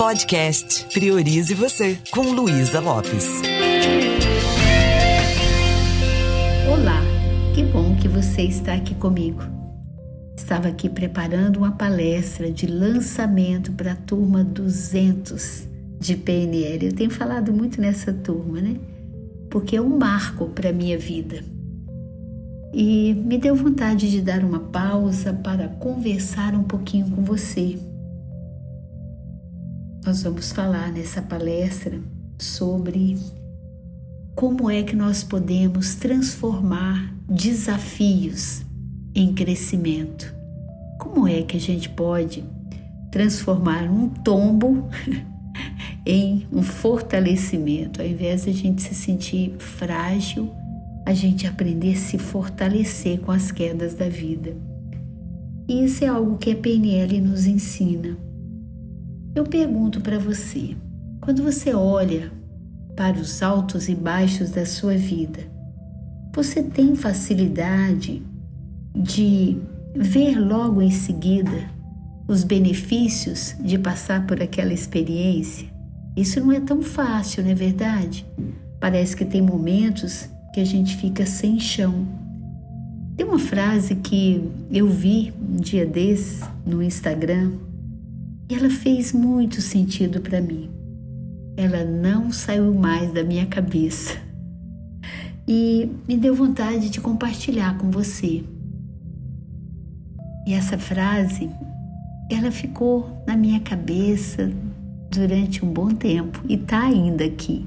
[0.00, 3.42] Podcast Priorize Você, com Luísa Lopes.
[6.72, 7.02] Olá,
[7.54, 9.42] que bom que você está aqui comigo.
[10.34, 15.68] Estava aqui preparando uma palestra de lançamento para a turma 200
[15.98, 16.86] de PNL.
[16.86, 18.76] Eu tenho falado muito nessa turma, né?
[19.50, 21.44] Porque é um marco para a minha vida.
[22.72, 27.78] E me deu vontade de dar uma pausa para conversar um pouquinho com você
[30.04, 32.00] nós vamos falar nessa palestra
[32.38, 33.18] sobre
[34.34, 38.62] como é que nós podemos transformar desafios
[39.14, 40.34] em crescimento.
[40.98, 42.44] Como é que a gente pode
[43.10, 44.88] transformar um tombo
[46.06, 50.50] em um fortalecimento, ao invés de a gente se sentir frágil,
[51.04, 54.56] a gente aprender a se fortalecer com as quedas da vida.
[55.68, 58.29] Isso é algo que a PNL nos ensina.
[59.40, 60.76] Eu pergunto para você:
[61.18, 62.30] quando você olha
[62.94, 65.40] para os altos e baixos da sua vida,
[66.34, 68.22] você tem facilidade
[68.94, 69.56] de
[69.96, 71.70] ver logo em seguida
[72.28, 75.66] os benefícios de passar por aquela experiência?
[76.14, 78.26] Isso não é tão fácil, não é verdade?
[78.78, 82.06] Parece que tem momentos que a gente fica sem chão.
[83.16, 87.69] Tem uma frase que eu vi um dia desses no Instagram
[88.54, 90.70] ela fez muito sentido para mim.
[91.56, 94.18] Ela não saiu mais da minha cabeça
[95.46, 98.44] e me deu vontade de compartilhar com você.
[100.46, 101.50] E essa frase,
[102.30, 104.50] ela ficou na minha cabeça
[105.10, 107.66] durante um bom tempo e está ainda aqui.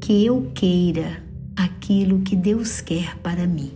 [0.00, 1.22] Que eu queira
[1.54, 3.72] aquilo que Deus quer para mim.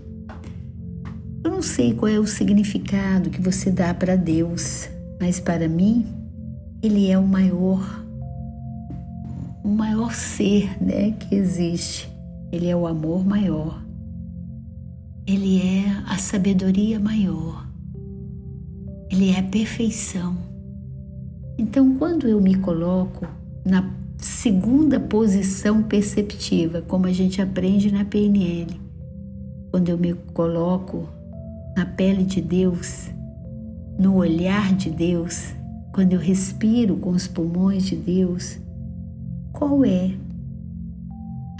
[1.45, 4.89] Eu não sei qual é o significado que você dá para Deus,
[5.25, 6.05] mas para mim
[6.83, 8.05] ele é o maior
[9.65, 12.13] o maior ser, né, que existe.
[12.53, 13.83] Ele é o amor maior.
[15.27, 17.67] Ele é a sabedoria maior.
[19.11, 20.37] Ele é a perfeição.
[21.57, 23.27] Então, quando eu me coloco
[23.65, 28.79] na segunda posição perceptiva, como a gente aprende na PNL,
[29.71, 31.09] quando eu me coloco
[31.75, 33.15] na pele de Deus,
[33.99, 35.55] no olhar de Deus,
[35.93, 38.59] quando eu respiro com os pulmões de Deus,
[39.53, 40.13] qual é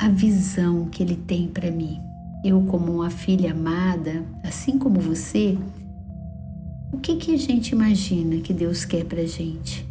[0.01, 2.01] a visão que Ele tem para mim?
[2.45, 5.57] Eu, como uma filha amada, assim como você,
[6.93, 9.87] o que, que a gente imagina que Deus quer para gente?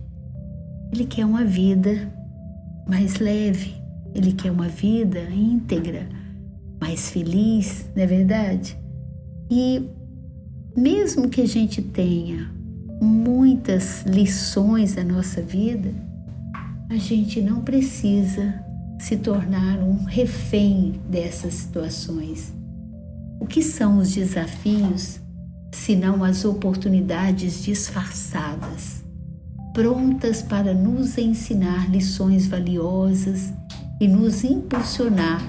[0.92, 2.12] Ele quer uma vida
[2.88, 3.74] mais leve,
[4.14, 6.08] Ele quer uma vida íntegra,
[6.80, 8.78] mais feliz, não é verdade?
[9.50, 9.90] E
[10.76, 12.52] mesmo que a gente tenha
[13.00, 15.94] muitas lições da nossa vida,
[16.90, 18.64] a gente não precisa
[19.00, 22.54] se tornar um refém dessas situações.
[23.40, 25.20] O que são os desafios,
[25.72, 29.04] senão as oportunidades disfarçadas,
[29.74, 33.54] prontas para nos ensinar lições valiosas
[34.00, 35.42] e nos impulsionar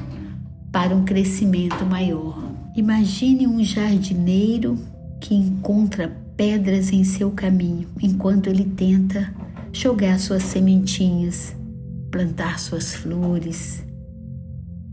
[0.73, 2.43] para um crescimento maior?
[2.75, 4.79] Imagine um jardineiro
[5.25, 9.35] que encontra pedras em seu caminho enquanto ele tenta
[9.73, 11.57] jogar suas sementinhas,
[12.11, 13.83] plantar suas flores.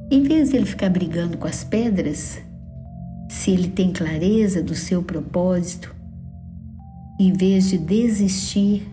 [0.09, 2.39] Em vez de ele ficar brigando com as pedras,
[3.29, 5.93] se ele tem clareza do seu propósito,
[7.19, 8.87] em vez de desistir,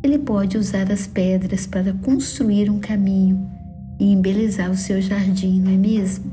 [0.00, 3.50] ele pode usar as pedras para construir um caminho
[3.98, 6.30] e embelezar o seu jardim, não é mesmo?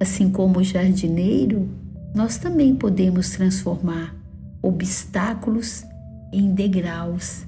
[0.00, 1.68] Assim como o jardineiro
[2.14, 4.14] nós também podemos transformar
[4.62, 5.84] obstáculos
[6.32, 7.46] em degraus.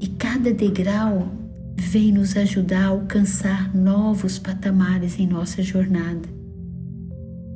[0.00, 1.28] E cada degrau
[1.76, 6.28] vem nos ajudar a alcançar novos patamares em nossa jornada.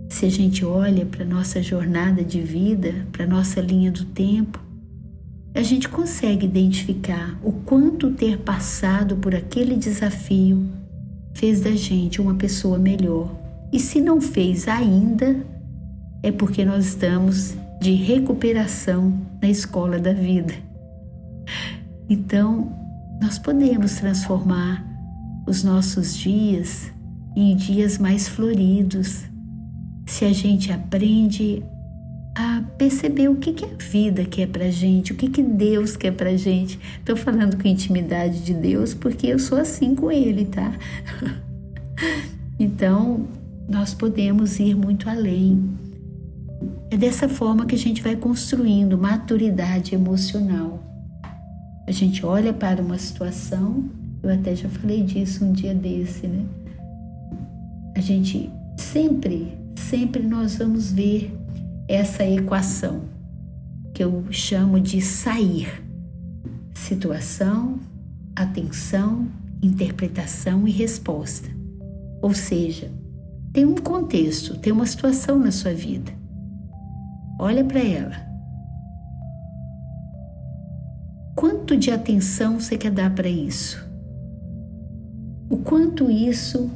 [0.09, 4.61] Se a gente olha para nossa jornada de vida, para nossa linha do tempo,
[5.55, 10.67] a gente consegue identificar o quanto ter passado por aquele desafio
[11.35, 13.35] fez da gente uma pessoa melhor.
[13.73, 15.37] E se não fez ainda,
[16.23, 20.53] é porque nós estamos de recuperação na escola da vida.
[22.09, 22.77] Então,
[23.21, 24.85] nós podemos transformar
[25.47, 26.93] os nossos dias
[27.35, 29.25] em dias mais floridos
[30.07, 31.63] se a gente aprende
[32.35, 36.13] a perceber o que, que a vida quer pra gente, o que, que Deus quer
[36.13, 36.79] pra gente.
[36.99, 40.73] Estou falando com intimidade de Deus porque eu sou assim com Ele, tá?
[42.59, 43.27] Então,
[43.67, 45.80] nós podemos ir muito além
[46.91, 50.83] é dessa forma que a gente vai construindo maturidade emocional.
[51.87, 53.85] A gente olha para uma situação,
[54.23, 56.45] eu até já falei disso um dia desse, né?
[57.97, 61.37] A gente sempre, sempre nós vamos ver
[61.89, 63.03] essa equação
[63.93, 65.83] que eu chamo de sair.
[66.75, 67.79] Situação,
[68.35, 69.27] atenção,
[69.63, 71.49] interpretação e resposta.
[72.23, 72.91] Ou seja,
[73.53, 76.20] tem um contexto, tem uma situação na sua vida.
[77.43, 78.17] Olha para ela.
[81.35, 83.83] Quanto de atenção você quer dar para isso?
[85.49, 86.71] O quanto isso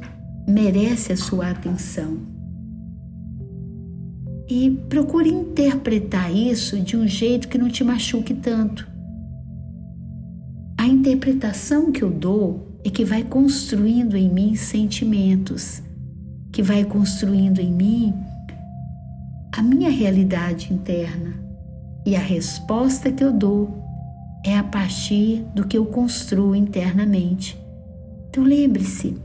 [0.47, 2.17] merece a sua atenção?
[4.49, 8.87] E procure interpretar isso de um jeito que não te machuque tanto.
[10.79, 15.83] A interpretação que eu dou é que vai construindo em mim sentimentos,
[16.51, 18.15] que vai construindo em mim
[19.55, 21.33] a minha realidade interna.
[22.05, 23.81] E a resposta que eu dou
[24.45, 27.57] é a partir do que eu construo internamente.
[28.29, 29.17] Então lembre-se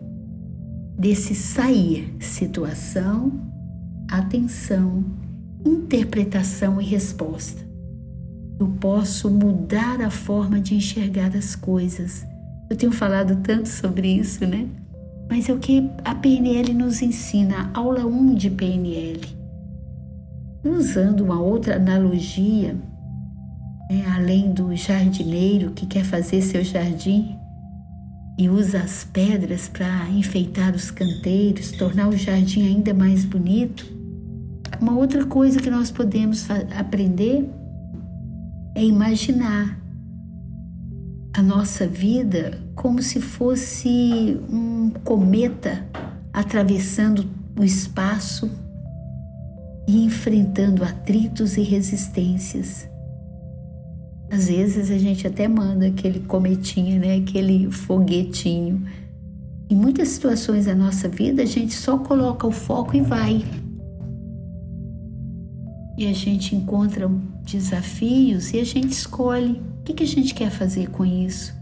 [0.97, 3.33] desse sair, situação,
[4.09, 5.05] atenção,
[5.67, 7.69] interpretação e resposta.
[8.59, 12.25] Eu posso mudar a forma de enxergar as coisas.
[12.71, 14.69] Eu tenho falado tanto sobre isso, né?
[15.29, 19.40] Mas é o que a PNL nos ensina, aula 1 de PNL.
[20.63, 22.75] Usando uma outra analogia,
[23.91, 27.37] né, além do jardineiro que quer fazer seu jardim
[28.39, 33.87] e usa as pedras para enfeitar os canteiros, tornar o jardim ainda mais bonito,
[34.81, 37.49] uma outra coisa que nós podemos aprender
[38.75, 39.79] é imaginar
[41.35, 45.87] a nossa vida como se fosse um cometa
[46.33, 47.27] atravessando
[47.59, 48.51] o espaço
[49.91, 52.89] e enfrentando atritos e resistências.
[54.31, 57.17] Às vezes a gente até manda aquele cometinho, né?
[57.17, 58.87] aquele foguetinho.
[59.69, 63.45] Em muitas situações da nossa vida, a gente só coloca o foco e vai.
[65.99, 67.11] E a gente encontra
[67.45, 71.53] desafios e a gente escolhe o que, que a gente quer fazer com isso.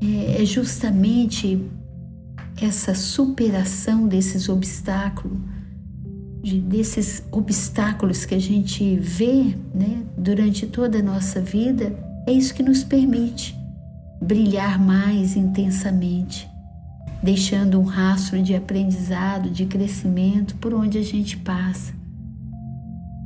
[0.00, 1.60] É, é justamente
[2.60, 5.51] essa superação desses obstáculos
[6.42, 11.94] de, desses obstáculos que a gente vê né, durante toda a nossa vida,
[12.26, 13.56] é isso que nos permite
[14.20, 16.48] brilhar mais intensamente,
[17.22, 21.92] deixando um rastro de aprendizado, de crescimento por onde a gente passa.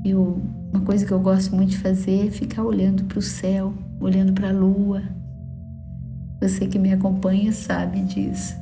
[0.05, 0.41] Eu,
[0.73, 4.33] uma coisa que eu gosto muito de fazer é ficar olhando para o céu, olhando
[4.33, 5.03] para a lua.
[6.41, 8.55] Você que me acompanha sabe disso.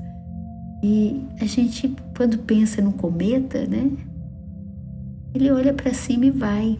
[0.83, 3.91] E a gente, quando pensa no cometa, né?
[5.35, 6.79] Ele olha para cima e vai.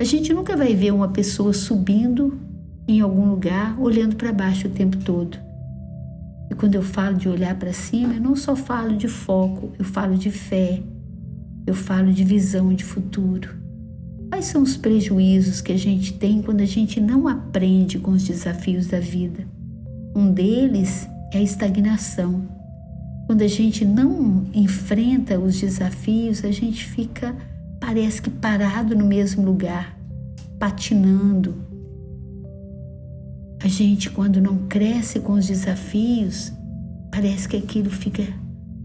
[0.00, 2.40] A gente nunca vai ver uma pessoa subindo
[2.88, 5.36] em algum lugar, olhando para baixo o tempo todo.
[6.50, 9.84] E quando eu falo de olhar para cima, eu não só falo de foco, eu
[9.84, 10.82] falo de fé,
[11.66, 13.50] eu falo de visão de futuro.
[14.30, 18.24] Quais são os prejuízos que a gente tem quando a gente não aprende com os
[18.24, 19.46] desafios da vida?
[20.16, 22.57] Um deles é a estagnação.
[23.28, 27.36] Quando a gente não enfrenta os desafios, a gente fica,
[27.78, 29.94] parece que parado no mesmo lugar,
[30.58, 31.54] patinando.
[33.62, 36.50] A gente, quando não cresce com os desafios,
[37.10, 38.22] parece que aquilo fica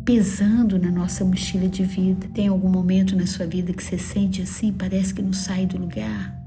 [0.03, 2.27] pesando na nossa mochila de vida.
[2.33, 5.77] Tem algum momento na sua vida que você sente assim, parece que não sai do
[5.77, 6.38] lugar,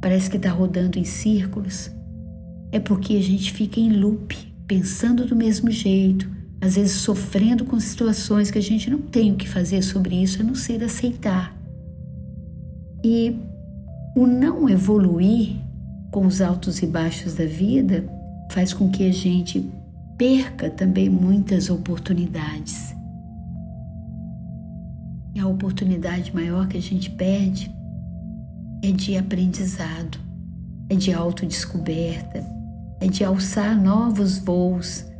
[0.00, 1.88] parece que está rodando em círculos?
[2.72, 6.34] É porque a gente fica em loop, pensando do mesmo jeito,
[6.64, 10.40] às vezes sofrendo com situações que a gente não tem o que fazer sobre isso,
[10.40, 11.54] a não ser aceitar.
[13.04, 13.36] E
[14.16, 15.56] o não evoluir
[16.10, 18.06] com os altos e baixos da vida
[18.50, 19.70] faz com que a gente
[20.16, 22.94] perca também muitas oportunidades.
[25.34, 27.70] E a oportunidade maior que a gente perde
[28.82, 30.18] é de aprendizado,
[30.88, 32.42] é de autodescoberta,
[33.00, 35.12] é de alçar novos voos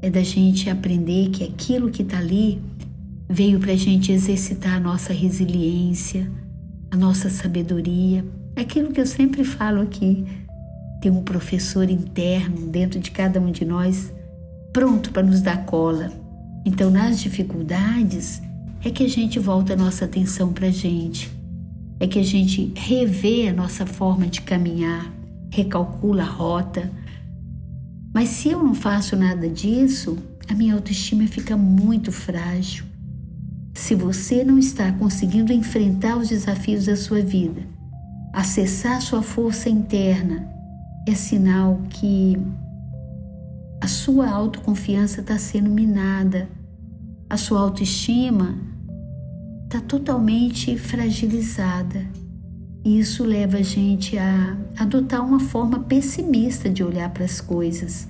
[0.00, 2.60] é da gente aprender que aquilo que está ali
[3.28, 6.30] veio para a gente exercitar a nossa resiliência,
[6.90, 8.24] a nossa sabedoria.
[8.56, 10.24] É aquilo que eu sempre falo aqui.
[11.00, 14.12] Tem um professor interno dentro de cada um de nós
[14.72, 16.12] pronto para nos dar cola.
[16.64, 18.42] Então, nas dificuldades,
[18.84, 21.30] é que a gente volta a nossa atenção para a gente,
[21.98, 25.12] é que a gente revê a nossa forma de caminhar,
[25.50, 26.90] recalcula a rota,
[28.18, 32.84] mas se eu não faço nada disso, a minha autoestima fica muito frágil.
[33.72, 37.62] Se você não está conseguindo enfrentar os desafios da sua vida,
[38.32, 40.48] acessar sua força interna
[41.06, 42.36] é sinal que
[43.80, 46.48] a sua autoconfiança está sendo minada,
[47.30, 48.58] a sua autoestima
[49.66, 52.04] está totalmente fragilizada.
[52.88, 58.08] Isso leva a gente a adotar uma forma pessimista de olhar para as coisas.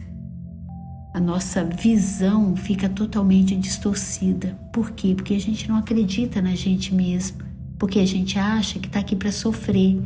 [1.13, 4.57] A nossa visão fica totalmente distorcida.
[4.73, 5.15] Por quê?
[5.17, 7.39] Porque a gente não acredita na gente mesmo,
[7.77, 10.01] porque a gente acha que está aqui para sofrer.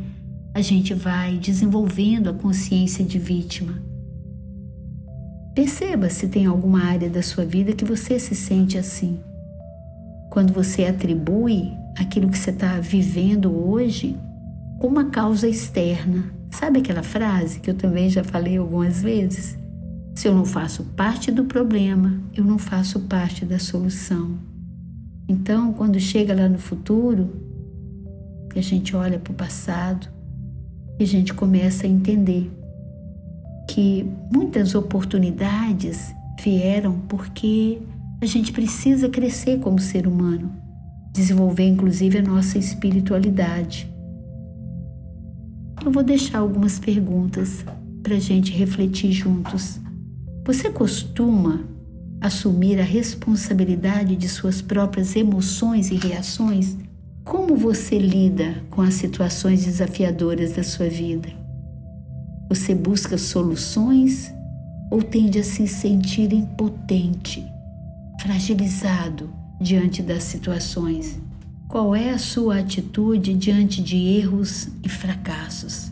[0.55, 3.79] A gente vai desenvolvendo a consciência de vítima.
[5.53, 9.19] Perceba se tem alguma área da sua vida que você se sente assim.
[10.31, 14.17] Quando você atribui aquilo que você está vivendo hoje
[14.87, 16.25] uma causa externa.
[16.51, 19.57] Sabe aquela frase que eu também já falei algumas vezes?
[20.13, 24.37] Se eu não faço parte do problema, eu não faço parte da solução.
[25.27, 27.29] Então, quando chega lá no futuro,
[28.55, 30.07] a gente olha para o passado
[30.99, 32.51] e a gente começa a entender
[33.69, 36.13] que muitas oportunidades
[36.43, 37.81] vieram porque
[38.21, 40.51] a gente precisa crescer como ser humano,
[41.13, 43.92] desenvolver inclusive a nossa espiritualidade.
[45.85, 47.65] Eu vou deixar algumas perguntas
[48.01, 49.81] para a gente refletir juntos.
[50.45, 51.59] Você costuma
[52.21, 56.77] assumir a responsabilidade de suas próprias emoções e reações?
[57.25, 61.29] Como você lida com as situações desafiadoras da sua vida?
[62.47, 64.33] Você busca soluções
[64.89, 67.45] ou tende a se sentir impotente,
[68.21, 71.19] fragilizado diante das situações?
[71.73, 75.91] Qual é a sua atitude diante de erros e fracassos?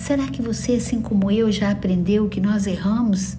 [0.00, 3.38] Será que você, assim como eu, já aprendeu que nós erramos,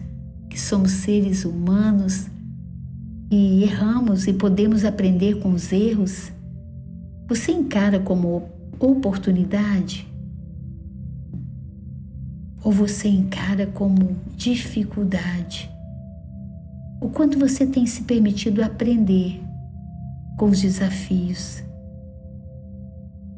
[0.50, 2.28] que somos seres humanos
[3.30, 6.32] e erramos e podemos aprender com os erros?
[7.28, 10.08] Você encara como oportunidade
[12.64, 15.70] ou você encara como dificuldade?
[17.02, 19.42] O quanto você tem se permitido aprender
[20.38, 21.70] com os desafios?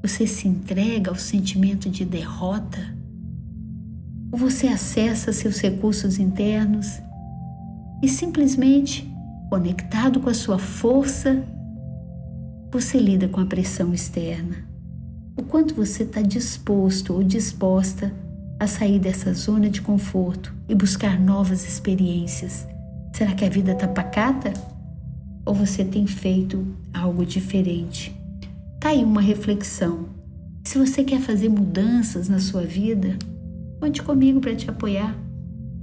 [0.05, 2.93] Você se entrega ao sentimento de derrota?
[4.33, 7.01] Ou você acessa seus recursos internos
[8.03, 9.09] e simplesmente,
[9.49, 11.41] conectado com a sua força,
[12.69, 14.57] você lida com a pressão externa?
[15.37, 18.13] O quanto você está disposto ou disposta
[18.59, 22.67] a sair dessa zona de conforto e buscar novas experiências?
[23.13, 24.51] Será que a vida está pacata?
[25.45, 28.21] Ou você tem feito algo diferente?
[28.83, 30.09] Tá aí uma reflexão.
[30.65, 33.17] Se você quer fazer mudanças na sua vida,
[33.79, 35.15] conte comigo para te apoiar.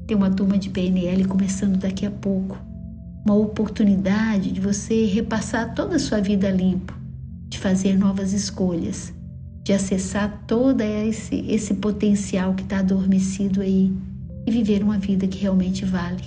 [0.06, 2.58] Tem uma turma de PNL começando daqui a pouco.
[3.24, 6.92] Uma oportunidade de você repassar toda a sua vida limpo,
[7.48, 9.14] de fazer novas escolhas
[9.62, 13.90] de acessar todo esse, esse potencial que está adormecido aí
[14.46, 16.24] e viver uma vida que realmente vale.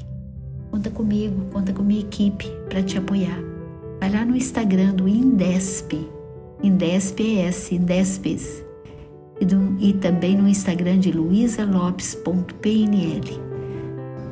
[0.71, 3.37] Conta comigo, conta com minha equipe para te apoiar.
[3.99, 5.93] Vai lá no Instagram do Indesp,
[6.63, 8.63] Indesps, Indespes,
[9.39, 13.41] e, do, e também no Instagram de luisalopes.pnl.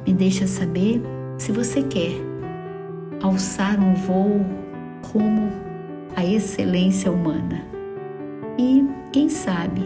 [0.08, 1.02] Me deixa saber
[1.38, 2.14] se você quer
[3.22, 4.44] alçar um voo
[5.12, 5.52] rumo
[6.16, 7.64] à excelência humana.
[8.58, 9.82] E quem sabe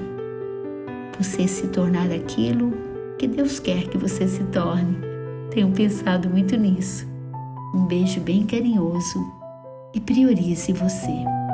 [1.17, 2.73] você se tornar aquilo
[3.17, 4.97] que Deus quer que você se torne.
[5.49, 7.07] Tenho pensado muito nisso.
[7.73, 9.25] Um beijo bem carinhoso
[9.93, 11.44] e priorize você.